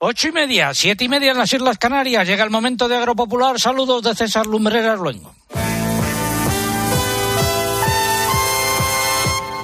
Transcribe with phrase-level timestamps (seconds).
[0.00, 2.24] Ocho y media, siete y media en las Islas Canarias.
[2.24, 3.58] Llega el momento de Agropopular.
[3.58, 5.34] Saludos de César Lumbreras Luengo.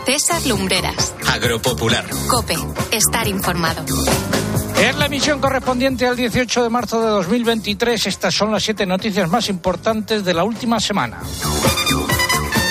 [0.04, 1.14] César Lumbreras.
[1.28, 2.04] Agropopular.
[2.26, 2.56] Cope.
[2.90, 3.84] Estar informado.
[4.76, 8.04] Es la emisión correspondiente al 18 de marzo de 2023.
[8.04, 11.20] Estas son las siete noticias más importantes de la última semana.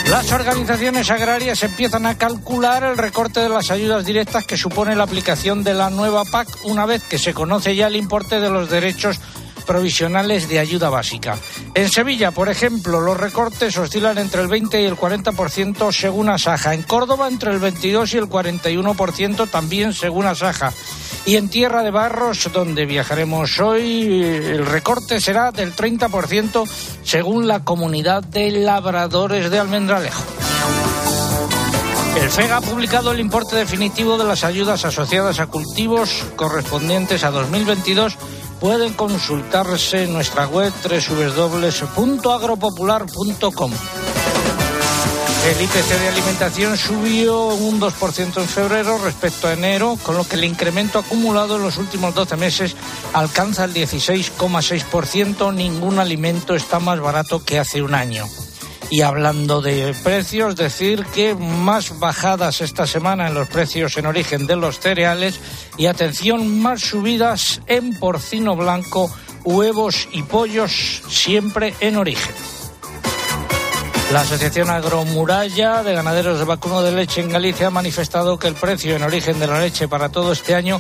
[0.10, 5.06] Las organizaciones agrarias empiezan a calcular el recorte de las ayudas directas que supone la
[5.06, 8.70] aplicación de la nueva PAC una vez que se conoce ya el importe de los
[8.70, 9.20] derechos
[9.64, 11.38] provisionales de ayuda básica.
[11.74, 16.74] En Sevilla, por ejemplo, los recortes oscilan entre el 20 y el 40% según Asaja.
[16.74, 20.74] En Córdoba, entre el 22 y el 41% también según Asaja.
[21.26, 26.68] Y en Tierra de Barros, donde viajaremos hoy, el recorte será del 30%
[27.04, 30.24] según la comunidad de labradores de Almendralejo.
[32.16, 37.32] El FEG ha publicado el importe definitivo de las ayudas asociadas a cultivos correspondientes a
[37.32, 38.18] 2022
[38.64, 43.74] pueden consultarse en nuestra web www.agropopular.com.
[45.46, 50.38] El IPC de alimentación subió un 2% en febrero respecto a enero, con lo que
[50.38, 52.78] el incremento acumulado en los últimos 12 meses
[53.12, 55.54] alcanza el 16,6%.
[55.54, 58.26] Ningún alimento está más barato que hace un año.
[58.94, 64.46] Y hablando de precios, decir que más bajadas esta semana en los precios en origen
[64.46, 65.40] de los cereales
[65.80, 69.12] y atención, más subidas en porcino blanco,
[69.44, 72.53] huevos y pollos, siempre en origen.
[74.14, 78.54] La Asociación Agromuralla de Ganaderos de Vacuno de Leche en Galicia ha manifestado que el
[78.54, 80.80] precio en origen de la leche para todo este año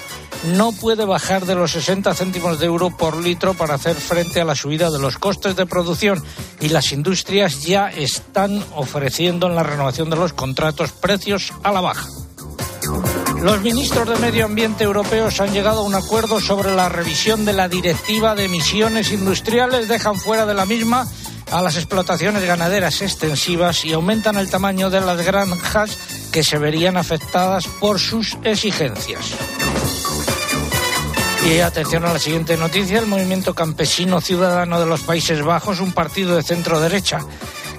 [0.53, 4.45] no puede bajar de los 60 céntimos de euro por litro para hacer frente a
[4.45, 6.23] la subida de los costes de producción
[6.59, 11.81] y las industrias ya están ofreciendo en la renovación de los contratos precios a la
[11.81, 12.07] baja.
[13.41, 17.53] Los ministros de Medio Ambiente europeos han llegado a un acuerdo sobre la revisión de
[17.53, 21.07] la directiva de emisiones industriales, dejan fuera de la misma
[21.53, 25.97] a las explotaciones ganaderas extensivas y aumentan el tamaño de las granjas
[26.31, 29.35] que se verían afectadas por sus exigencias.
[31.45, 35.91] Y atención a la siguiente noticia, el movimiento campesino ciudadano de los Países Bajos, un
[35.91, 37.19] partido de centro derecha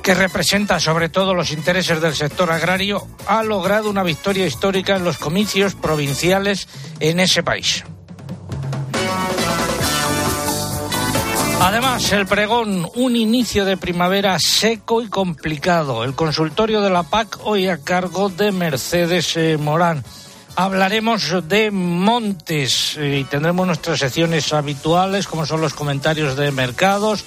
[0.05, 5.03] que representa sobre todo los intereses del sector agrario, ha logrado una victoria histórica en
[5.03, 6.69] los comicios provinciales
[7.01, 7.85] en ese país.
[11.65, 16.05] Además, el pregón, un inicio de primavera seco y complicado.
[16.05, 20.05] El consultorio de la PAC hoy a cargo de Mercedes eh, Morán.
[20.57, 27.25] Hablaremos de montes eh, y tendremos nuestras secciones habituales, como son los comentarios de mercados,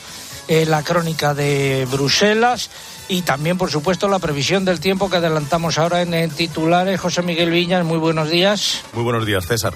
[0.48, 2.70] eh, la crónica de Bruselas
[3.10, 7.02] y también, por supuesto, la previsión del tiempo que adelantamos ahora en titulares.
[7.02, 8.84] José Miguel Viñas, muy buenos días.
[8.94, 9.74] Muy buenos días, César.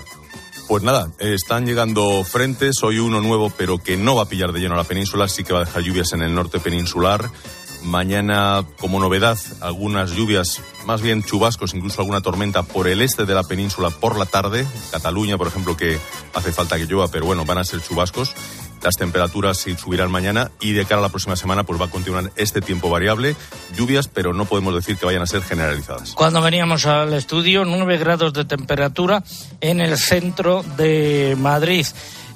[0.72, 4.62] Pues nada, están llegando frentes, hoy uno nuevo, pero que no va a pillar de
[4.62, 7.30] lleno la península, sí que va a dejar lluvias en el norte peninsular.
[7.84, 13.34] Mañana, como novedad, algunas lluvias, más bien chubascos, incluso alguna tormenta por el este de
[13.34, 14.66] la península por la tarde.
[14.92, 16.00] Cataluña, por ejemplo, que
[16.34, 18.34] hace falta que llueva, pero bueno, van a ser chubascos.
[18.84, 22.32] Las temperaturas subirán mañana y de cara a la próxima semana pues va a continuar
[22.36, 23.36] este tiempo variable,
[23.76, 26.14] lluvias, pero no podemos decir que vayan a ser generalizadas.
[26.14, 29.24] Cuando veníamos al estudio, 9 grados de temperatura
[29.60, 31.86] en el centro de Madrid.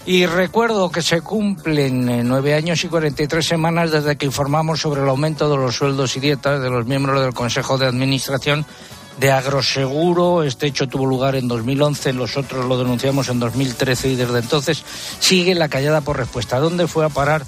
[0.07, 5.01] Y recuerdo que se cumplen eh, nueve años y 43 semanas desde que informamos sobre
[5.01, 8.67] el aumento de los sueldos y dietas de los miembros del Consejo de Administración
[9.20, 10.44] de agroseguro.
[10.44, 14.84] Este hecho tuvo lugar en 2011, nosotros lo denunciamos en 2013 y desde entonces
[15.20, 16.59] sigue la callada por respuesta.
[16.59, 17.46] ¿Dónde fue a parar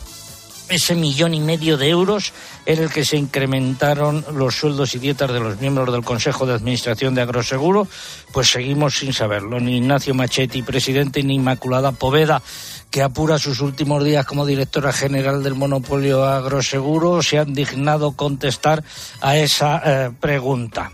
[0.70, 2.34] ese millón y medio de euros
[2.66, 6.54] en el que se incrementaron los sueldos y dietas de los miembros del Consejo de
[6.54, 7.88] Administración de Agroseguro?
[8.32, 9.60] Pues seguimos sin saberlo.
[9.60, 12.42] Ni Ignacio Machetti, presidente, ni Inmaculada Poveda
[12.90, 18.82] que apura sus últimos días como directora general del monopolio agroseguro, se han dignado contestar
[19.20, 20.92] a esa eh, pregunta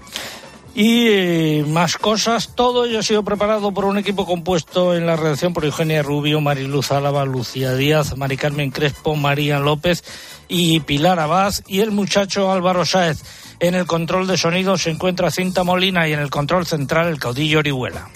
[0.75, 2.55] y eh, más cosas.
[2.55, 6.41] Todo ello ha sido preparado por un equipo compuesto en la redacción por Eugenia Rubio,
[6.41, 10.03] Mariluz Álava, Lucía Díaz, Mari Carmen Crespo, María López
[10.47, 13.21] y Pilar Abad y el muchacho Álvaro Sáez.
[13.59, 17.19] En el control de sonido se encuentra Cinta Molina y en el control central el
[17.19, 18.09] caudillo Orihuela.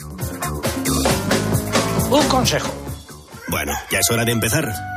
[2.09, 2.73] Un consejo.
[3.49, 4.96] Bueno, ya es hora de empezar.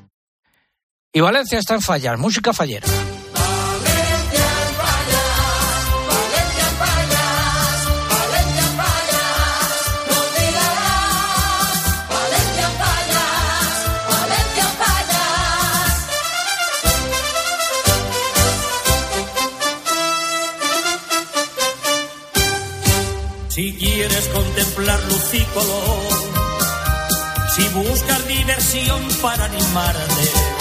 [1.13, 2.87] Y Valencia está en fallar, música fallera.
[23.49, 24.99] Si quieres contemplar
[25.33, 26.03] y color,
[27.53, 30.60] si buscas diversión para animarte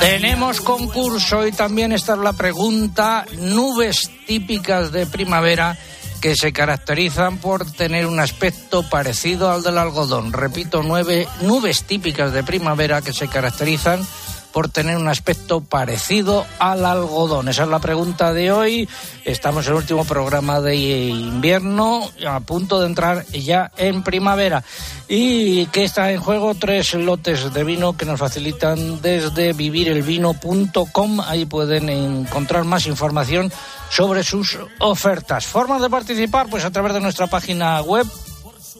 [0.00, 5.76] tenemos concurso y también está la pregunta, nubes típicas de primavera
[6.20, 10.32] que se caracterizan por tener un aspecto parecido al del algodón.
[10.32, 14.06] Repito, nueve nubes típicas de primavera que se caracterizan
[14.54, 17.48] por tener un aspecto parecido al algodón?
[17.48, 18.88] Esa es la pregunta de hoy.
[19.24, 24.62] Estamos en el último programa de invierno, a punto de entrar ya en primavera.
[25.08, 26.54] ¿Y que está en juego?
[26.54, 31.20] Tres lotes de vino que nos facilitan desde vivirelvino.com.
[31.20, 33.52] Ahí pueden encontrar más información
[33.90, 35.46] sobre sus ofertas.
[35.46, 38.06] Formas de participar, pues a través de nuestra página web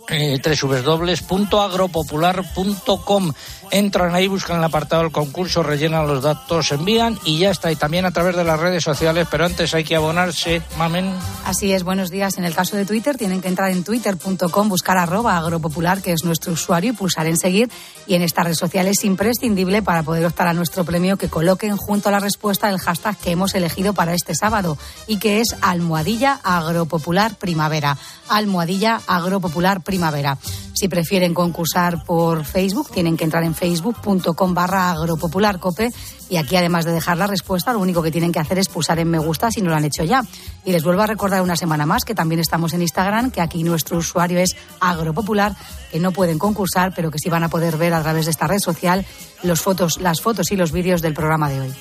[0.09, 3.32] eh, www.agropopular.com.
[3.71, 7.73] Entran ahí, buscan el apartado del concurso, rellenan los datos, envían y ya está.
[7.73, 11.13] Y también a través de las redes sociales, pero antes hay que abonarse, mamen.
[11.45, 12.39] Así es, buenos días.
[12.39, 16.25] En el caso de Twitter, tienen que entrar en twitter.com, buscar arroba agropopular, que es
[16.25, 17.71] nuestro usuario, y pulsar en seguir.
[18.07, 21.77] Y en esta red social es imprescindible para poder optar a nuestro premio que coloquen
[21.77, 25.57] junto a la respuesta el hashtag que hemos elegido para este sábado y que es
[25.61, 27.97] almohadilla agropopular primavera.
[28.29, 30.39] Almohadilla agropopular primavera.
[30.75, 35.91] Si prefieren concursar por Facebook, tienen que entrar en facebook.com barra agropopularcope
[36.29, 38.99] y aquí además de dejar la respuesta, lo único que tienen que hacer es pulsar
[38.99, 40.23] en me gusta si no lo han hecho ya.
[40.65, 43.62] Y les vuelvo a recordar una semana más que también estamos en Instagram, que aquí
[43.62, 45.55] nuestro usuario es agropopular,
[45.93, 48.47] que no pueden concursar, pero que sí van a poder ver a través de esta
[48.47, 49.05] red social
[49.43, 51.75] los fotos, las fotos y los vídeos del programa de hoy.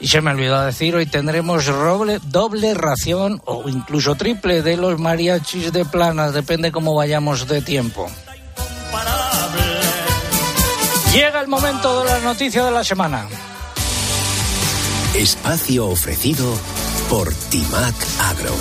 [0.00, 5.00] Y se me olvidó decir, hoy tendremos doble, doble ración o incluso triple de los
[5.00, 8.08] mariachis de planas, depende cómo vayamos de tiempo.
[11.12, 13.26] Llega el momento de la noticia de la semana.
[15.14, 16.54] Espacio ofrecido
[17.08, 18.54] por Timac Agro.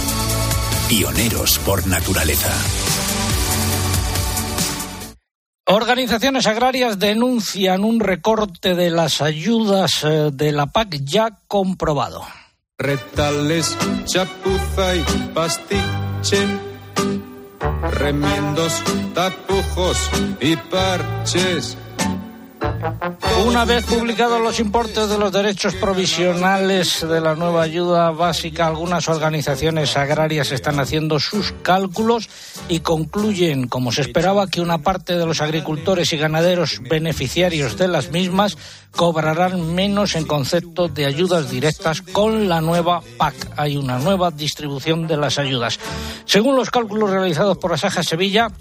[0.88, 2.54] Pioneros por naturaleza.
[5.66, 12.22] Organizaciones agrarias denuncian un recorte de las ayudas eh, de la PAC ya comprobado.
[12.78, 15.04] Retales, chapuza y
[15.34, 16.48] pastiche,
[17.92, 18.82] remiendos,
[19.14, 20.10] tapujos
[20.40, 21.78] y parches
[23.46, 29.08] una vez publicados los importes de los derechos provisionales de la nueva ayuda básica, algunas
[29.08, 32.30] organizaciones agrarias están haciendo sus cálculos
[32.68, 37.88] y concluyen, como se esperaba, que una parte de los agricultores y ganaderos beneficiarios de
[37.88, 38.58] las mismas
[38.92, 43.36] cobrarán menos en concepto de ayudas directas con la nueva PAC.
[43.56, 45.80] Hay una nueva distribución de las ayudas.
[46.26, 48.52] Según los cálculos realizados por la Saja Sevilla,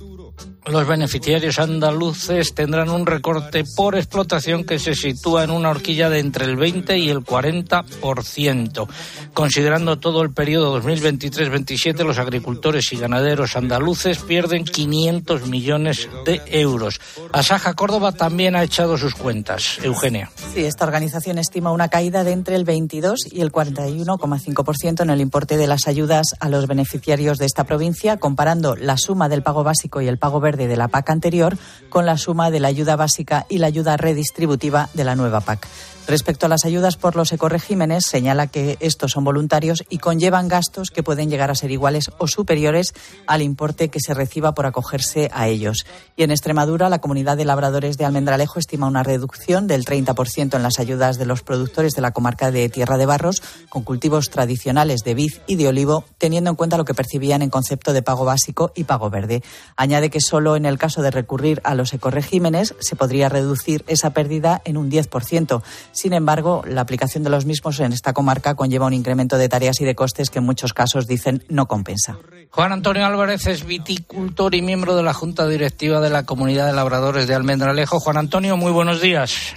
[0.69, 6.19] los beneficiarios andaluces tendrán un recorte por explotación que se sitúa en una horquilla de
[6.19, 8.89] entre el 20 y el 40%.
[9.33, 17.01] Considerando todo el periodo 2023-27, los agricultores y ganaderos andaluces pierden 500 millones de euros.
[17.33, 19.79] Asaja Córdoba también ha echado sus cuentas.
[19.83, 20.31] Eugenia.
[20.53, 25.21] Sí, esta organización estima una caída de entre el 22 y el 41,5% en el
[25.21, 29.63] importe de las ayudas a los beneficiarios de esta provincia, comparando la suma del pago
[29.63, 31.59] básico y el pago verde de la PAC anterior
[31.91, 35.69] con la suma de la ayuda básica y la ayuda redistributiva de la nueva PAC.
[36.09, 40.91] Respecto a las ayudas por los ecoregímenes, señala que estos son voluntarios y conllevan gastos
[40.91, 42.95] que pueden llegar a ser iguales o superiores
[43.27, 45.85] al importe que se reciba por acogerse a ellos.
[46.15, 50.63] Y en Extremadura, la comunidad de labradores de Almendralejo estima una reducción del 30% en
[50.63, 55.01] las ayudas de los productores de la comarca de Tierra de Barros con cultivos tradicionales
[55.01, 58.25] de vid y de olivo, teniendo en cuenta lo que percibían en concepto de pago
[58.25, 59.43] básico y pago verde.
[59.75, 64.11] Añade que solo en el caso de recurrir a los ecoregímenes se podría reducir esa
[64.11, 65.63] pérdida en un 10%.
[65.91, 69.81] Sin embargo, la aplicación de los mismos en esta comarca conlleva un incremento de tareas
[69.81, 72.19] y de costes que en muchos casos dicen no compensa.
[72.51, 76.75] Juan Antonio Álvarez es viticultor y miembro de la Junta Directiva de la Comunidad de
[76.75, 77.99] Labradores de Almendralejo.
[77.99, 79.57] Juan Antonio, muy buenos días.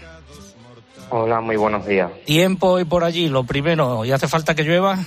[1.12, 2.12] Hola, muy buenos días.
[2.25, 5.00] Tiempo hoy por allí, lo primero, ¿y hace falta que llueva?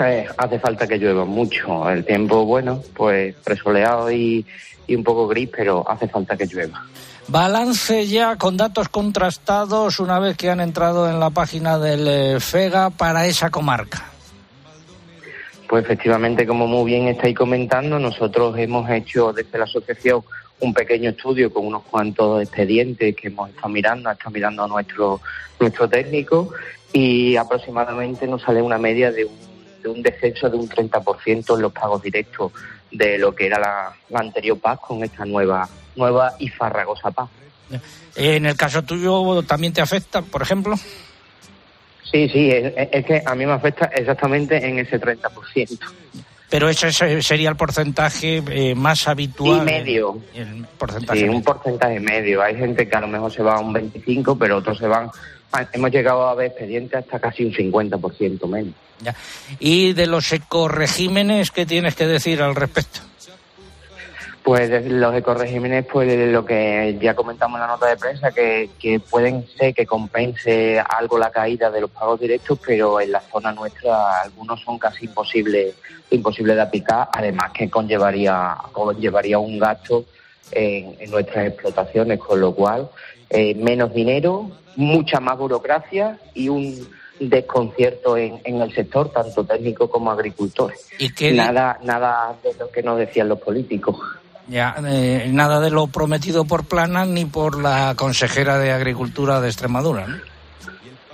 [0.00, 1.88] Eh, hace falta que llueva mucho.
[1.90, 4.46] El tiempo, bueno, pues presoleado y,
[4.86, 6.84] y un poco gris, pero hace falta que llueva.
[7.28, 12.40] Balance ya con datos contrastados una vez que han entrado en la página del eh,
[12.40, 14.06] FEGA para esa comarca.
[15.68, 20.22] Pues efectivamente, como muy bien estáis comentando, nosotros hemos hecho desde la asociación
[20.60, 24.68] un pequeño estudio con unos cuantos expedientes que hemos estado mirando, ha estado mirando a
[24.68, 25.20] nuestro,
[25.60, 26.50] nuestro técnico
[26.94, 29.47] y aproximadamente nos sale una media de un,
[29.88, 32.52] de un descenso de un 30% en los pagos directos
[32.90, 37.28] de lo que era la, la anterior PAC con esta nueva, nueva y farragosa PAC.
[38.16, 40.74] En el caso tuyo, ¿también te afecta, por ejemplo?
[42.10, 45.78] Sí, sí, es, es que a mí me afecta exactamente en ese 30%.
[46.50, 49.58] Pero ese se- sería el porcentaje eh, más habitual.
[49.58, 50.18] Y medio.
[50.34, 51.36] El porcentaje Sí, medio.
[51.36, 52.40] un porcentaje medio.
[52.42, 55.10] Hay gente que a lo mejor se va a un 25, pero otros se van.
[55.52, 58.74] A- Hemos llegado a ver expedientes hasta casi un 50% menos.
[59.00, 59.14] Ya.
[59.60, 63.00] Y de los ecoregímenes, ¿qué tienes que decir al respecto?
[64.42, 68.98] Pues los ecoregímenes, pues lo que ya comentamos en la nota de prensa, que, que
[68.98, 73.52] pueden ser que compense algo la caída de los pagos directos, pero en la zona
[73.52, 75.74] nuestra algunos son casi imposibles
[76.10, 80.06] imposible de aplicar, además que conllevaría, conllevaría un gasto
[80.50, 82.88] en, en nuestras explotaciones, con lo cual
[83.28, 89.90] eh, menos dinero, mucha más burocracia y un desconcierto en, en el sector, tanto técnico
[89.90, 90.88] como agricultores.
[90.98, 93.96] ¿Y qué Nada, nada de lo que nos decían los políticos.
[94.46, 99.48] Ya, eh, nada de lo prometido por Plana ni por la consejera de Agricultura de
[99.48, 100.06] Extremadura.
[100.06, 100.16] ¿no?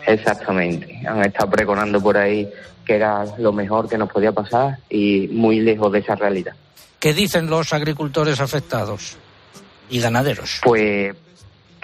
[0.07, 1.01] Exactamente.
[1.09, 2.49] Han estado pregonando por ahí
[2.85, 6.55] que era lo mejor que nos podía pasar y muy lejos de esa realidad.
[7.01, 9.17] ¿Qué dicen los agricultores afectados
[9.89, 10.61] y ganaderos?
[10.63, 11.17] Pues,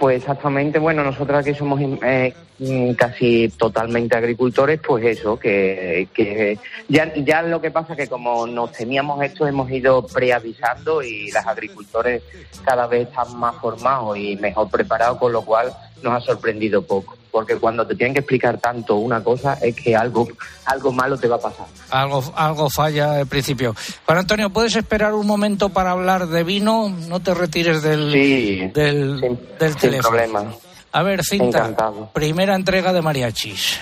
[0.00, 6.58] pues exactamente, bueno, nosotros aquí somos eh, mm, casi totalmente agricultores, pues eso, que, que
[6.88, 11.46] ya, ya lo que pasa que como nos temíamos esto hemos ido preavisando y los
[11.46, 12.22] agricultores
[12.64, 15.70] cada vez están más formados y mejor preparados, con lo cual
[16.02, 17.19] nos ha sorprendido poco.
[17.30, 20.26] Porque cuando te tienen que explicar tanto una cosa es que algo,
[20.64, 21.66] algo malo te va a pasar.
[21.90, 23.74] Algo, algo falla al principio.
[24.06, 26.88] Juan Antonio, ¿puedes esperar un momento para hablar de vino?
[27.08, 30.08] No te retires del, Sí, del, sin, del sin teléfono.
[30.16, 30.44] problema.
[30.92, 32.10] A ver, Cinta, Encantado.
[32.12, 33.78] primera entrega de mariachis.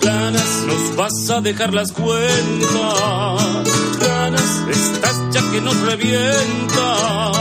[0.00, 3.68] Planas, nos vas a dejar las cuentas.
[4.24, 7.32] Planas, estás ya que nos revienta.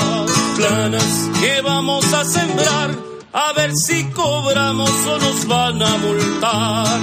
[0.57, 2.91] Planas, que vamos a sembrar.
[3.31, 6.99] A ver si cobramos o nos van a multar.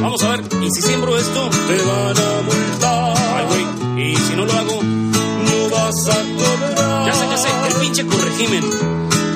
[0.00, 3.16] Vamos a ver, y si siembro esto, te van a multar.
[3.36, 3.64] Ay, güey,
[4.10, 7.06] y si no lo hago, no vas a cobrar.
[7.06, 8.64] Ya sé, ya sé, el pinche corregimen.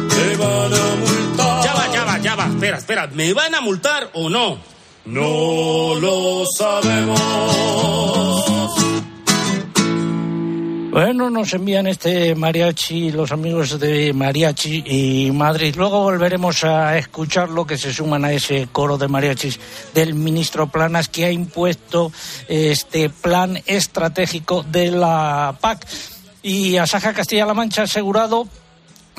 [0.09, 1.65] Te van a multar.
[1.65, 2.47] Ya va, ya va, ya va.
[2.47, 3.07] Espera, espera.
[3.15, 4.59] ¿Me van a multar o no?
[5.05, 8.17] No lo sabemos.
[10.97, 15.75] Bueno, nos envían este mariachi los amigos de Mariachi y Madrid.
[15.77, 19.61] Luego volveremos a escuchar lo que se suman a ese coro de mariachis
[19.93, 22.11] del ministro Planas que ha impuesto
[22.49, 25.87] este plan estratégico de la PAC.
[26.43, 28.49] Y Asaja Castilla-La Mancha ha asegurado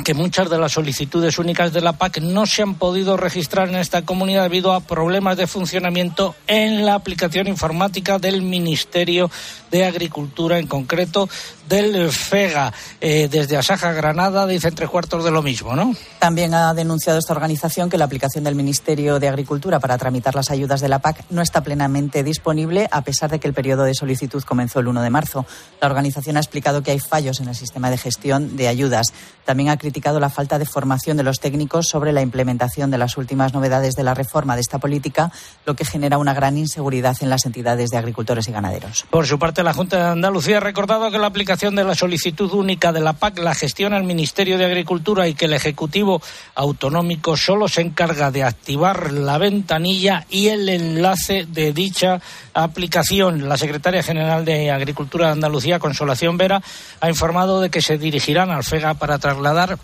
[0.03, 3.75] que muchas de las solicitudes únicas de la PAC no se han podido registrar en
[3.75, 9.29] esta comunidad debido a problemas de funcionamiento en la aplicación informática del Ministerio
[9.71, 11.29] de Agricultura, en concreto
[11.67, 12.73] del FEGA.
[13.01, 15.95] Eh, desde Asaja Granada dicen tres cuartos de lo mismo, ¿no?
[16.19, 20.49] También ha denunciado esta organización que la aplicación del Ministerio de Agricultura para tramitar las
[20.49, 23.93] ayudas de la PAC no está plenamente disponible, a pesar de que el periodo de
[23.93, 25.45] solicitud comenzó el 1 de marzo.
[25.81, 29.13] La organización ha explicado que hay fallos en el sistema de gestión de ayudas.
[29.45, 33.17] También ha criticado la falta de formación de los técnicos sobre la implementación de las
[33.17, 35.31] últimas novedades de la reforma de esta política,
[35.65, 39.05] lo que genera una gran inseguridad en las entidades de agricultores y ganaderos.
[39.09, 42.51] Por su parte, la Junta de Andalucía ha recordado que la aplicación de la solicitud
[42.53, 46.21] única de la PAC la gestiona el Ministerio de Agricultura y que el Ejecutivo
[46.53, 52.21] Autonómico solo se encarga de activar la ventanilla y el enlace de dicha
[52.53, 53.49] aplicación.
[53.49, 56.61] La secretaria general de Agricultura de Andalucía, Consolación Vera,
[57.01, 59.79] ha informado de que se dirigirán al FEGA para trasladar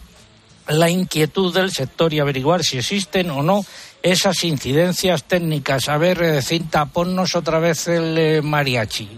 [0.68, 3.66] la inquietud del sector y averiguar si existen o no
[4.04, 5.90] esas incidencias técnicas.
[5.90, 9.10] A ver, eh, Cinta, ponnos otra vez el eh, mariachi.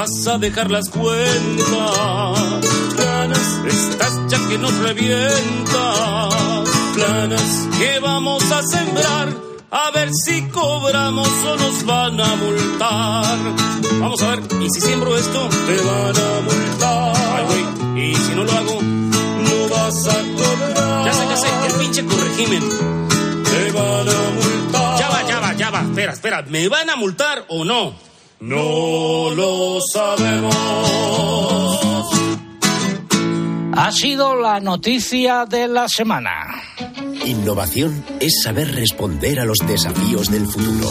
[0.00, 1.66] Vas a dejar las cuentas.
[2.96, 6.28] Planas, estás ya que nos revienta.
[6.94, 9.28] Planas, que vamos a sembrar.
[9.70, 13.38] A ver si cobramos o nos van a multar.
[14.00, 17.16] Vamos a ver, y si siembro esto, te van a multar.
[17.36, 21.04] Ay, güey, y si no lo hago, no vas a cobrar.
[21.04, 22.62] Ya sé, ya sé, el pinche corregimen.
[23.50, 24.98] Te van a multar.
[24.98, 25.82] Ya va, ya va, ya va.
[25.82, 28.09] Espera, espera, ¿me van a multar o no?
[28.40, 30.56] No lo sabemos.
[33.74, 36.46] Ha sido la noticia de la semana.
[37.26, 40.90] Innovación es saber responder a los desafíos del futuro.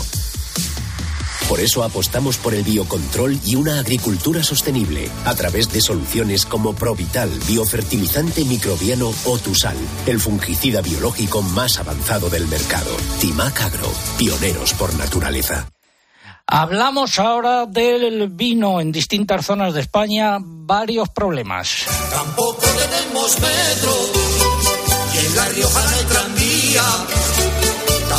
[1.50, 6.76] Por eso apostamos por el biocontrol y una agricultura sostenible a través de soluciones como
[6.76, 12.92] Provital, biofertilizante microbiano o Tusal, el fungicida biológico más avanzado del mercado.
[13.20, 15.68] Timac Agro, pioneros por naturaleza.
[16.52, 21.86] Hablamos ahora del vino en distintas zonas de España, varios problemas.
[22.10, 23.94] Tampoco tenemos metro
[25.14, 26.84] y en La Rioja no hay tranvía.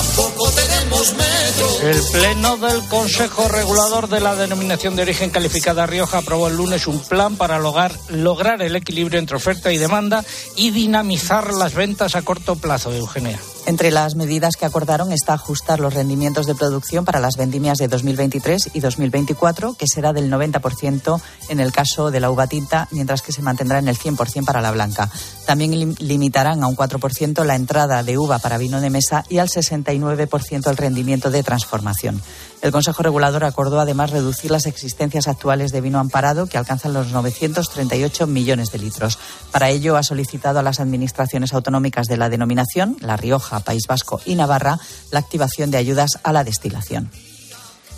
[0.05, 1.81] Tampoco tenemos metro.
[1.83, 6.87] El Pleno del Consejo Regulador de la Denominación de Origen Calificada Rioja aprobó el lunes
[6.87, 10.25] un plan para lograr, lograr el equilibrio entre oferta y demanda
[10.57, 13.39] y dinamizar las ventas a corto plazo, Eugenia.
[13.67, 17.89] Entre las medidas que acordaron está ajustar los rendimientos de producción para las vendimias de
[17.89, 23.21] 2023 y 2024, que será del 90% en el caso de la uva tinta, mientras
[23.21, 25.11] que se mantendrá en el 100% para la blanca.
[25.45, 29.39] También lim- limitarán a un 4% la entrada de uva para vino de mesa y
[29.39, 29.51] al
[29.99, 32.21] 69% el rendimiento de transformación.
[32.63, 37.09] El Consejo Regulador acordó además reducir las existencias actuales de vino amparado, que alcanzan los
[37.09, 39.19] 938 millones de litros.
[39.51, 44.21] Para ello, ha solicitado a las administraciones autonómicas de la denominación, La Rioja, País Vasco
[44.27, 44.79] y Navarra,
[45.11, 47.11] la activación de ayudas a la destilación.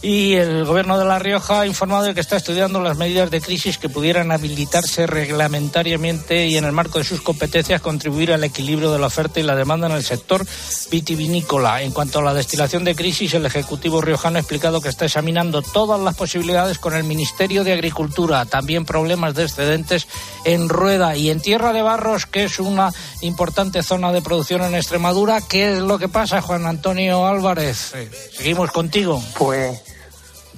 [0.03, 3.41] Y el Gobierno de La Rioja ha informado de que está estudiando las medidas de
[3.41, 8.91] crisis que pudieran habilitarse reglamentariamente y en el marco de sus competencias contribuir al equilibrio
[8.91, 10.45] de la oferta y la demanda en el sector
[10.91, 11.83] vitivinícola.
[11.83, 15.63] En cuanto a la destilación de crisis, el Ejecutivo riojano ha explicado que está examinando
[15.63, 20.09] todas las posibilidades con el Ministerio de Agricultura, también problemas de excedentes
[20.45, 24.75] en Rueda y en Tierra de Barros, que es una importante zona de producción en
[24.75, 25.41] Extremadura.
[25.43, 27.93] ¿Qué es lo que pasa, Juan Antonio Álvarez?
[27.95, 29.23] Eh, Seguimos contigo.
[29.39, 29.92] Pues,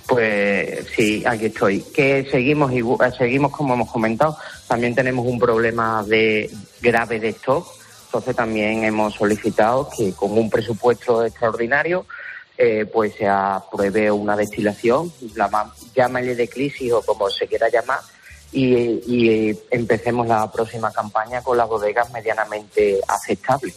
[0.07, 1.81] pues sí, aquí estoy.
[1.81, 2.83] Que seguimos eh,
[3.17, 4.37] seguimos como hemos comentado.
[4.69, 7.67] También tenemos un problema de grave de stock.
[8.07, 12.07] Entonces también hemos solicitado que con un presupuesto extraordinario
[12.57, 17.69] eh, pues se apruebe una destilación, la ma- llámale de crisis o como se quiera
[17.69, 17.99] llamar,
[18.53, 23.75] y empecemos la próxima campaña con las bodegas medianamente aceptables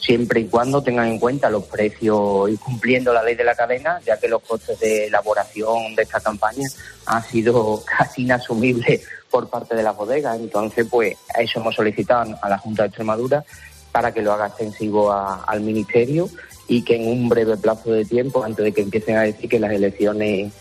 [0.00, 4.00] siempre y cuando tengan en cuenta los precios y cumpliendo la ley de la cadena,
[4.04, 6.68] ya que los costes de elaboración de esta campaña
[7.06, 10.38] han sido casi inasumibles por parte de las bodegas.
[10.40, 13.44] Entonces, pues a eso hemos solicitado a la Junta de Extremadura
[13.92, 16.28] para que lo haga extensivo a- al Ministerio
[16.66, 19.58] y que en un breve plazo de tiempo, antes de que empiecen a decir que
[19.58, 20.52] las elecciones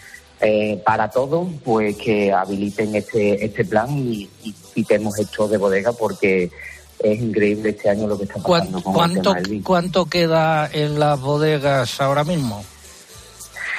[0.41, 4.29] eh, para todos, pues que habiliten este, este plan y,
[4.73, 6.49] quitemos esto de bodega porque
[6.99, 9.63] es increíble este año lo que está ¿Cuán- pasando con el ¿Cuánto, tema del vino.
[9.65, 12.63] ¿Cuánto queda en las bodegas ahora mismo?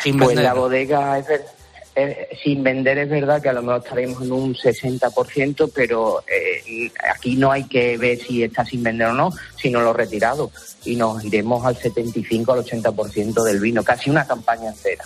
[0.02, 0.44] Sin Pues vender.
[0.44, 1.26] la bodega es
[1.96, 6.90] eh, sin vender es verdad que a lo mejor estaremos en un 60%, pero eh,
[7.12, 10.50] aquí no hay que ver si está sin vender o no, sino lo retirado.
[10.84, 15.04] Y nos iremos al 75 al 80% del vino, casi una campaña entera.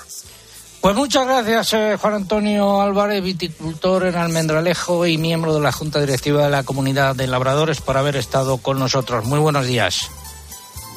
[0.84, 5.98] Pues muchas gracias, eh, Juan Antonio Álvarez, viticultor en Almendralejo y miembro de la Junta
[5.98, 9.24] Directiva de la Comunidad de Labradores, por haber estado con nosotros.
[9.24, 10.10] Muy buenos días.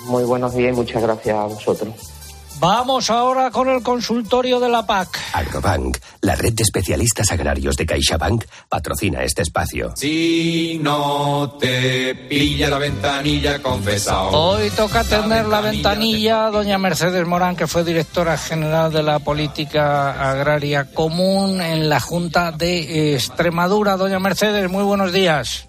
[0.08, 2.17] Muy buenos días y muchas gracias a vosotros.
[2.60, 5.20] Vamos ahora con el consultorio de la PAC.
[5.34, 9.94] Agrobank, la red de especialistas agrarios de CaixaBank, patrocina este espacio.
[9.96, 14.30] Si no te pilla la ventanilla, confesado.
[14.30, 20.32] Hoy toca atender la ventanilla doña Mercedes Morán, que fue directora general de la Política
[20.32, 23.98] Agraria Común en la Junta de Extremadura.
[23.98, 25.68] Doña Mercedes, muy buenos días.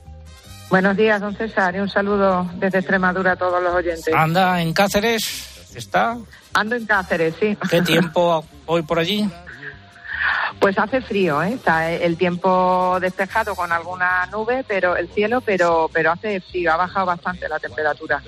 [0.71, 4.15] Buenos días, don César, y un saludo desde Extremadura a todos los oyentes.
[4.15, 6.19] Anda en Cáceres, ¿está?
[6.55, 7.57] Ando en Cáceres, sí.
[7.71, 9.29] ¿Qué tiempo hoy por allí?
[10.61, 11.55] Pues hace frío, ¿eh?
[11.55, 16.77] Está el tiempo despejado con alguna nube, pero el cielo, pero pero hace frío, ha
[16.77, 18.21] bajado bastante la temperatura.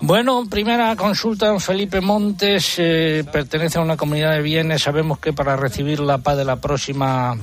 [0.00, 4.82] Bueno, primera consulta, Felipe Montes, eh, pertenece a una comunidad de bienes.
[4.82, 7.36] Sabemos que para recibir la paz de la próxima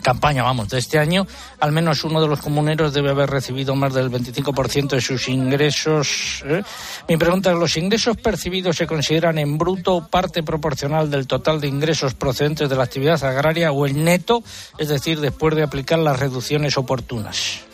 [0.00, 1.26] campaña, vamos, de este año,
[1.60, 6.42] al menos uno de los comuneros debe haber recibido más del 25% de sus ingresos.
[6.46, 6.62] ¿eh?
[7.08, 11.68] Mi pregunta es, ¿los ingresos percibidos se consideran en bruto parte proporcional del total de
[11.68, 14.42] ingresos procedentes de la actividad agraria o el neto,
[14.78, 17.64] es decir, después de aplicar las reducciones oportunas?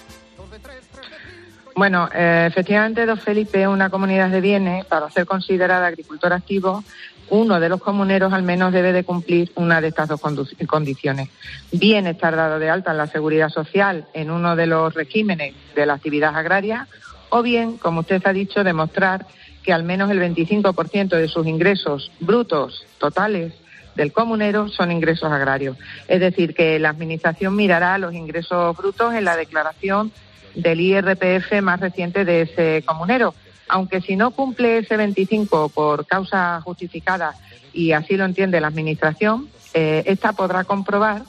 [1.76, 4.86] Bueno, eh, efectivamente, Don Felipe una comunidad de bienes.
[4.86, 6.82] Para ser considerada agricultor activo,
[7.28, 10.20] uno de los comuneros al menos debe de cumplir una de estas dos
[10.66, 11.28] condiciones.
[11.72, 15.86] Bien estar dado de alta en la seguridad social en uno de los regímenes de
[15.86, 16.86] la actividad agraria
[17.28, 19.26] o bien, como usted ha dicho, demostrar
[19.62, 23.52] que al menos el 25% de sus ingresos brutos totales
[23.96, 25.76] del comunero son ingresos agrarios.
[26.06, 30.12] Es decir, que la Administración mirará los ingresos brutos en la declaración
[30.54, 33.34] del IRPF más reciente de ese comunero.
[33.68, 37.34] Aunque si no cumple ese 25 por causa justificada
[37.72, 41.22] y así lo entiende la Administración, eh, esta podrá comprobar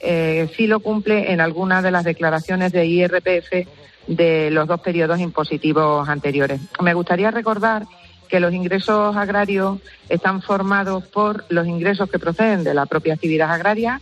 [0.00, 3.66] eh, si lo cumple en alguna de las declaraciones de IRPF
[4.06, 6.60] de los dos periodos impositivos anteriores.
[6.82, 7.86] Me gustaría recordar
[8.28, 9.78] que los ingresos agrarios
[10.08, 14.00] están formados por los ingresos que proceden de la propia actividad agraria,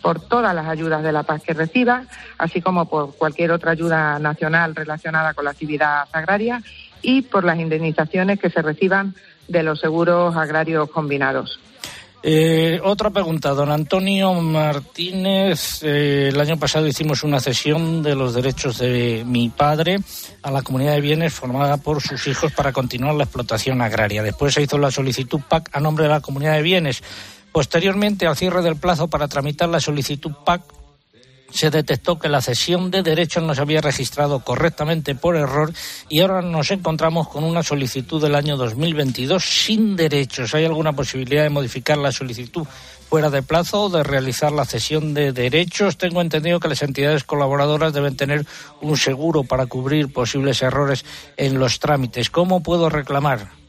[0.00, 2.04] por todas las ayudas de la paz que reciba,
[2.38, 6.62] así como por cualquier otra ayuda nacional relacionada con la actividad agraria
[7.02, 9.14] y por las indemnizaciones que se reciban
[9.48, 11.58] de los seguros agrarios combinados.
[12.24, 15.82] Eh, otra pregunta, don Antonio Martínez.
[15.82, 19.98] Eh, el año pasado hicimos una cesión de los derechos de mi padre
[20.42, 24.22] a la comunidad de bienes formada por sus hijos para continuar la explotación agraria.
[24.22, 27.02] Después se hizo la solicitud PAC a nombre de la comunidad de bienes.
[27.50, 30.62] Posteriormente, al cierre del plazo para tramitar la solicitud PAC,
[31.52, 35.72] se detectó que la cesión de derechos no se había registrado correctamente por error
[36.08, 40.54] y ahora nos encontramos con una solicitud del año 2022 sin derechos.
[40.54, 42.66] ¿Hay alguna posibilidad de modificar la solicitud
[43.08, 45.98] fuera de plazo o de realizar la cesión de derechos?
[45.98, 48.46] Tengo entendido que las entidades colaboradoras deben tener
[48.80, 51.04] un seguro para cubrir posibles errores
[51.36, 52.30] en los trámites.
[52.30, 53.61] ¿Cómo puedo reclamar?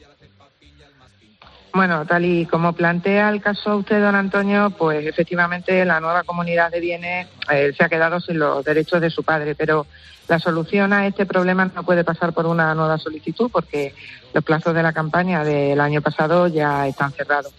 [1.73, 6.69] Bueno, tal y como plantea el caso usted, don Antonio, pues efectivamente la nueva comunidad
[6.69, 9.87] de bienes eh, se ha quedado sin los derechos de su padre, pero
[10.27, 13.95] la solución a este problema no puede pasar por una nueva solicitud porque
[14.35, 17.51] los plazos de la campaña del año pasado ya están cerrados.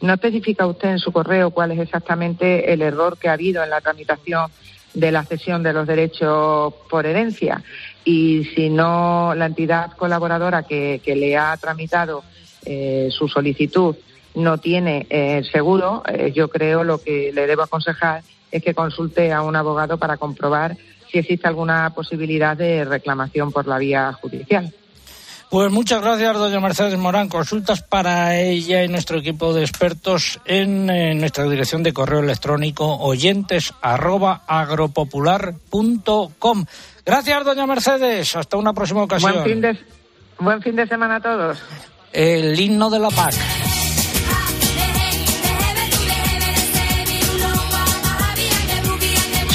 [0.00, 3.70] ¿No especifica usted en su correo cuál es exactamente el error que ha habido en
[3.70, 4.48] la tramitación
[4.94, 7.64] de la cesión de los derechos por herencia?
[8.04, 12.22] Y si no, la entidad colaboradora que le ha tramitado
[12.66, 13.96] eh, su solicitud
[14.34, 19.32] no tiene eh, seguro, eh, yo creo lo que le debo aconsejar es que consulte
[19.32, 20.76] a un abogado para comprobar
[21.10, 24.72] si existe alguna posibilidad de reclamación por la vía judicial.
[25.48, 27.28] Pues muchas gracias, doña Mercedes Morán.
[27.28, 30.86] Consultas para ella y nuestro equipo de expertos en,
[31.18, 33.72] nuestra dirección de correo electrónico oyentes
[37.06, 38.34] Gracias, doña Mercedes.
[38.34, 39.34] Hasta una próxima ocasión.
[39.34, 39.78] Buen fin de,
[40.40, 41.62] buen fin de semana a todos
[42.12, 43.65] el himno de la PAC.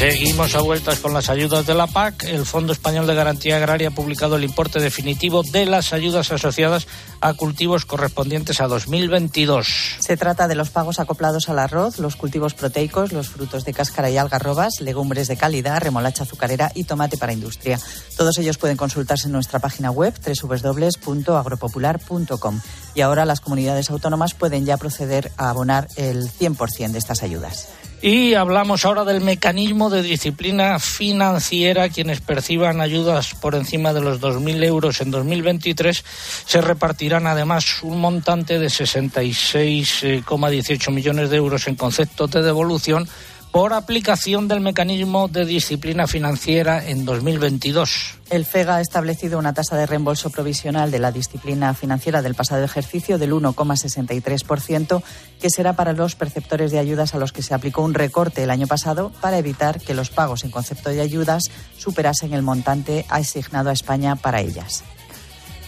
[0.01, 2.23] Seguimos a vueltas con las ayudas de la PAC.
[2.23, 6.87] El Fondo Español de Garantía Agraria ha publicado el importe definitivo de las ayudas asociadas
[7.19, 9.67] a cultivos correspondientes a 2022.
[9.99, 14.09] Se trata de los pagos acoplados al arroz, los cultivos proteicos, los frutos de cáscara
[14.09, 17.79] y algarrobas, legumbres de calidad, remolacha azucarera y tomate para industria.
[18.17, 22.59] Todos ellos pueden consultarse en nuestra página web www.agropopular.com.
[22.95, 27.67] Y ahora las comunidades autónomas pueden ya proceder a abonar el 100% de estas ayudas.
[28.03, 31.89] Y hablamos ahora del mecanismo de disciplina financiera.
[31.89, 36.03] Quienes perciban ayudas por encima de los 2.000 euros en 2023
[36.45, 43.07] se repartirán además un montante de 66,18 millones de euros en concepto de devolución
[43.51, 48.15] por aplicación del mecanismo de disciplina financiera en 2022.
[48.29, 52.63] El FEGA ha establecido una tasa de reembolso provisional de la disciplina financiera del pasado
[52.63, 55.03] ejercicio del 1,63%,
[55.41, 58.51] que será para los perceptores de ayudas a los que se aplicó un recorte el
[58.51, 61.43] año pasado para evitar que los pagos en concepto de ayudas
[61.77, 64.85] superasen el montante asignado a España para ellas.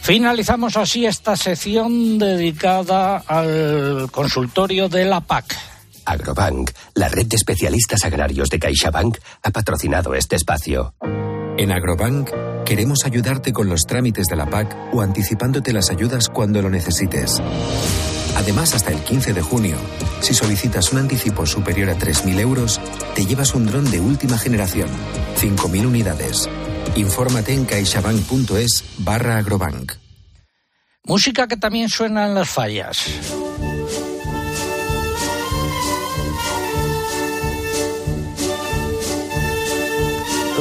[0.02, 5.73] Finalizamos así esta sección dedicada al consultorio de la PAC.
[6.06, 10.96] Agrobank, la red de especialistas agrarios de CaixaBank, ha patrocinado este espacio.
[11.58, 12.30] En Agrobank
[12.66, 17.42] queremos ayudarte con los trámites de la PAC o anticipándote las ayudas cuando lo necesites.
[18.36, 19.78] Además, hasta el 15 de junio,
[20.22, 22.82] si solicitas un anticipo superior a 3.000 euros,
[23.16, 24.90] te llevas un dron de última generación,
[25.40, 26.50] 5.000 unidades.
[26.96, 29.94] Infórmate en caixabank.es barra agrobank.
[31.06, 33.06] Música que también suena en las fallas.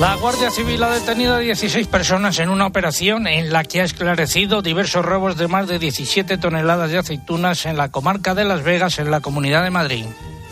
[0.03, 3.85] La Guardia Civil ha detenido a 16 personas en una operación en la que ha
[3.85, 8.65] esclarecido diversos robos de más de 17 toneladas de aceitunas en la comarca de Las
[8.65, 10.05] Vegas, en la Comunidad de Madrid.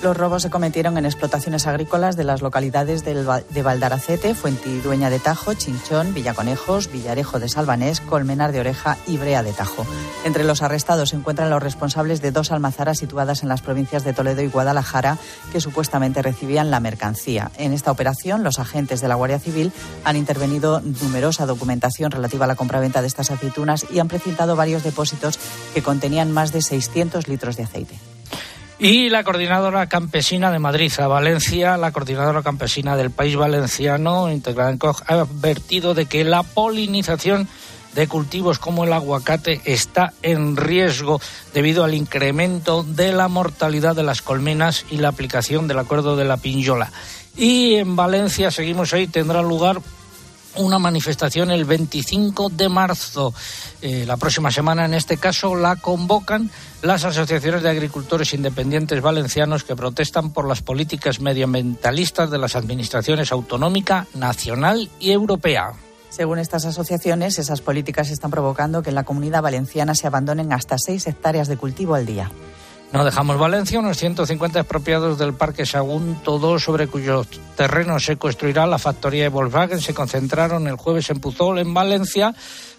[0.03, 5.53] Los robos se cometieron en explotaciones agrícolas de las localidades de Valdaracete, Fuentidueña de Tajo,
[5.53, 9.87] Chinchón, Villaconejos, Villarejo de Salvanés, Colmenar de Oreja y Brea de Tajo.
[10.25, 14.15] Entre los arrestados se encuentran los responsables de dos almazaras situadas en las provincias de
[14.15, 15.19] Toledo y Guadalajara
[15.53, 17.51] que supuestamente recibían la mercancía.
[17.59, 19.71] En esta operación, los agentes de la Guardia Civil
[20.05, 24.83] han intervenido numerosa documentación relativa a la compraventa de estas aceitunas y han precintado varios
[24.83, 25.39] depósitos
[25.75, 27.99] que contenían más de 600 litros de aceite.
[28.83, 34.71] Y la coordinadora campesina de Madrid a Valencia, la coordinadora campesina del país valenciano, integrada
[34.71, 37.47] en COG, ha advertido de que la polinización
[37.95, 41.21] de cultivos como el aguacate está en riesgo
[41.53, 46.25] debido al incremento de la mortalidad de las colmenas y la aplicación del acuerdo de
[46.25, 46.91] la Pinyola.
[47.37, 49.83] Y en Valencia, seguimos ahí, tendrá lugar
[50.57, 53.33] una manifestación el 25 de marzo.
[53.83, 56.51] Eh, la próxima semana, en este caso, la convocan
[56.83, 63.33] las asociaciones de agricultores independientes valencianos que protestan por las políticas medioambientalistas de las administraciones
[63.33, 65.73] autonómica, nacional y europea.
[66.11, 70.77] Según estas asociaciones, esas políticas están provocando que en la comunidad valenciana se abandonen hasta
[70.77, 72.31] seis hectáreas de cultivo al día.
[72.93, 78.67] No dejamos Valencia, unos 150 expropiados del Parque Sagunto 2, sobre cuyos terrenos se construirá
[78.67, 82.35] la factoría de Volkswagen, se concentraron el jueves en Puzol, en Valencia,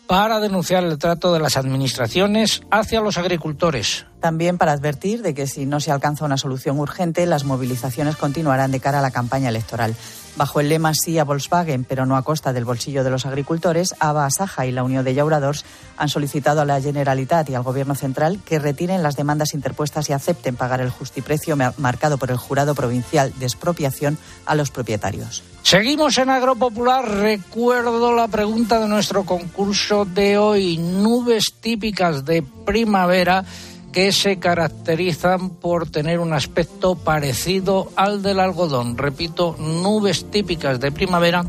[0.07, 4.05] para denunciar el trato de las administraciones hacia los agricultores.
[4.21, 8.71] También para advertir de que si no se alcanza una solución urgente, las movilizaciones continuarán
[8.71, 9.95] de cara a la campaña electoral.
[10.35, 13.95] Bajo el lema sí a Volkswagen, pero no a costa del bolsillo de los agricultores,
[13.99, 15.65] ABA Saja y la Unión de Llauradors
[15.97, 20.13] han solicitado a la Generalitat y al Gobierno central que retiren las demandas interpuestas y
[20.13, 25.43] acepten pagar el justiprecio marcado por el Jurado Provincial de Expropiación a los propietarios.
[25.63, 27.07] Seguimos en Agropopular.
[27.09, 30.77] Recuerdo la pregunta de nuestro concurso de hoy.
[30.77, 33.43] Nubes típicas de primavera
[33.91, 38.97] que se caracterizan por tener un aspecto parecido al del algodón.
[38.97, 41.45] Repito, nubes típicas de primavera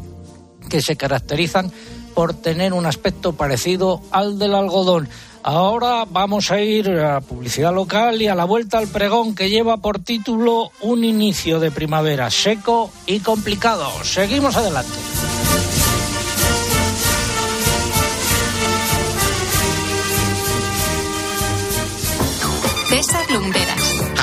[0.69, 1.73] que se caracterizan
[2.15, 5.09] por tener un aspecto parecido al del algodón.
[5.45, 9.79] Ahora vamos a ir a publicidad local y a la vuelta al pregón que lleva
[9.79, 13.91] por título Un inicio de primavera seco y complicado.
[14.05, 15.22] Seguimos adelante.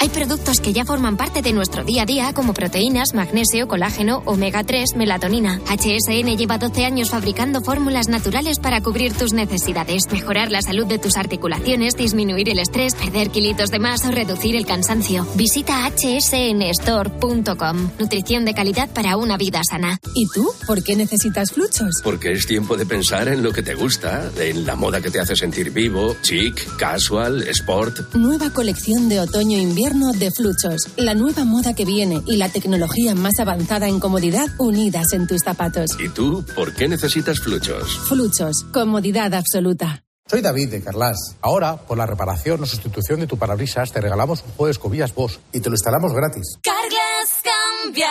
[0.00, 4.24] Hay productos que ya forman parte de nuestro día a día como proteínas, magnesio, colágeno,
[4.26, 5.60] omega 3, melatonina.
[5.66, 10.98] HSN lleva 12 años fabricando fórmulas naturales para cubrir tus necesidades, mejorar la salud de
[10.98, 15.28] tus articulaciones, disminuir el estrés, perder kilitos de más o reducir el cansancio.
[15.36, 17.90] Visita hsnstore.com.
[17.98, 20.00] Nutrición de calidad para una vida sana.
[20.14, 20.50] ¿Y tú?
[20.66, 22.00] ¿Por qué necesitas fluchos?
[22.02, 25.20] Porque es tiempo de pensar en lo que te gusta, en la moda que te
[25.20, 28.16] hace sentir vivo, chic, casual, sport.
[28.16, 33.38] Nueva colección de otoño-invierno de Fluchos, la nueva moda que viene y la tecnología más
[33.38, 35.90] avanzada en comodidad unidas en tus zapatos.
[36.02, 37.98] ¿Y tú por qué necesitas Fluchos?
[38.08, 40.02] Fluchos, comodidad absoluta.
[40.26, 41.36] Soy David de Carlas.
[41.42, 45.14] Ahora, por la reparación o sustitución de tu parabrisas, te regalamos un juego de escobillas
[45.14, 46.58] Bosch y te lo instalamos gratis.
[46.62, 47.42] Carglass
[47.82, 48.10] cambia,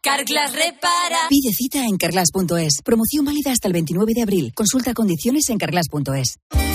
[0.00, 1.18] Carglass repara.
[1.28, 2.80] Pide cita en carglass.es.
[2.84, 4.52] Promoción válida hasta el 29 de abril.
[4.54, 6.38] Consulta condiciones en carglass.es.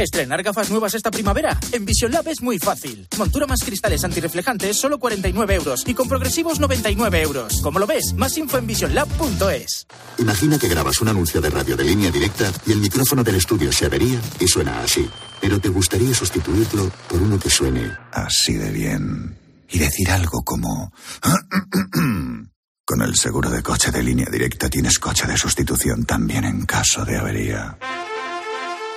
[0.00, 1.60] Estrenar gafas nuevas esta primavera.
[1.72, 3.06] En Vision Lab es muy fácil.
[3.18, 5.84] Montura más cristales antirreflejantes, solo 49 euros.
[5.86, 7.60] Y con progresivos, 99 euros.
[7.60, 9.86] Como lo ves, más info en visionlab.es.
[10.16, 13.70] Imagina que grabas un anuncio de radio de línea directa y el micrófono del estudio
[13.72, 15.06] se avería y suena así.
[15.38, 19.36] Pero te gustaría sustituirlo por uno que suene así de bien.
[19.68, 20.94] Y decir algo como...
[22.86, 27.04] Con el seguro de coche de línea directa tienes coche de sustitución también en caso
[27.04, 27.78] de avería.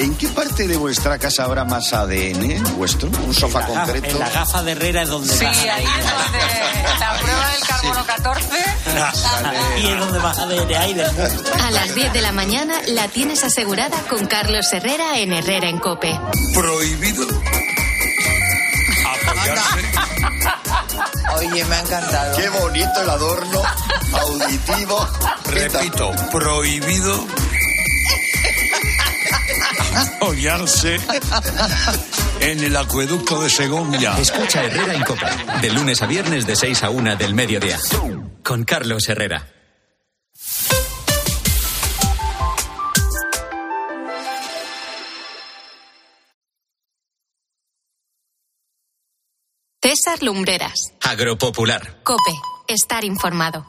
[0.00, 3.08] ¿En qué parte de vuestra casa habrá más ADN vuestro?
[3.26, 4.08] ¿Un sofá En la gafa- concreto?
[4.16, 6.38] En la gafa de Herrera es donde Sí, ahí es donde
[7.00, 8.48] la prueba del carbono 14.
[9.80, 11.04] Y es donde vas a de aire.
[11.04, 15.78] A las 10 de la mañana la tienes asegurada con Carlos Herrera en Herrera en
[15.78, 16.18] Cope.
[16.54, 17.26] Prohibido
[19.26, 19.92] apoyarse.
[21.36, 22.36] Oye, me ha encantado.
[22.36, 23.62] Qué bonito el adorno
[24.12, 25.08] auditivo.
[25.46, 27.26] Repito, prohibido
[30.00, 30.98] apoyarse
[32.40, 34.16] en el acueducto de Segovia.
[34.18, 35.26] Escucha Herrera en Cope.
[35.60, 37.78] De lunes a viernes de 6 a 1 del mediodía.
[38.42, 39.46] Con Carlos Herrera.
[49.80, 50.92] César Lumbreras.
[51.00, 52.02] Agropopular.
[52.02, 52.32] Cope.
[52.66, 53.64] Estar informado.